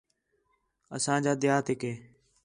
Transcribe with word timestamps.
اسان٘ڄ 0.95 1.23
دیہاتیک 1.41 1.81
ہِے 1.87 1.93